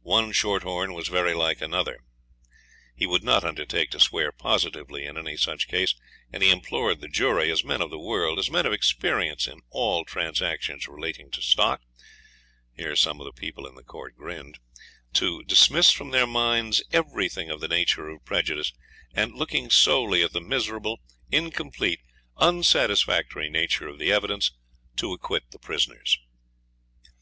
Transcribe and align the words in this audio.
One 0.00 0.32
short 0.32 0.62
horn 0.62 0.94
was 0.94 1.08
very 1.08 1.34
like 1.34 1.60
another. 1.60 2.00
He 2.94 3.04
would 3.04 3.22
not 3.22 3.44
undertake 3.44 3.90
to 3.90 4.00
swear 4.00 4.32
positively 4.32 5.04
in 5.04 5.18
any 5.18 5.36
such 5.36 5.68
case, 5.68 5.94
and 6.32 6.42
he 6.42 6.48
implored 6.50 7.02
the 7.02 7.08
jury, 7.10 7.52
as 7.52 7.62
men 7.62 7.82
of 7.82 7.90
the 7.90 7.98
world, 7.98 8.38
as 8.38 8.50
men 8.50 8.64
of 8.64 8.72
experience 8.72 9.46
in 9.46 9.60
all 9.68 10.06
transactions 10.06 10.88
relating 10.88 11.30
to 11.30 11.42
stock 11.42 11.82
(here 12.74 12.96
some 12.96 13.20
of 13.20 13.26
the 13.26 13.38
people 13.38 13.66
in 13.66 13.74
the 13.74 13.82
court 13.84 14.16
grinned) 14.16 14.58
to 15.12 15.42
dismiss 15.44 15.90
from 15.90 16.08
their 16.08 16.26
minds 16.26 16.82
everything 16.90 17.50
of 17.50 17.60
the 17.60 17.68
nature 17.68 18.08
of 18.08 18.24
prejudice, 18.24 18.72
and 19.12 19.34
looking 19.34 19.68
solely 19.68 20.22
at 20.22 20.32
the 20.32 20.40
miserable, 20.40 21.00
incomplete, 21.30 22.00
unsatisfactory 22.38 23.50
nature 23.50 23.88
of 23.88 23.98
the 23.98 24.10
evidence, 24.10 24.52
to 24.96 25.12
acquit 25.12 25.50
the 25.50 25.58
prisoners. 25.58 26.18